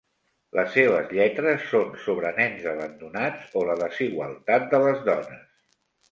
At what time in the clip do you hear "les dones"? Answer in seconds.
4.85-5.45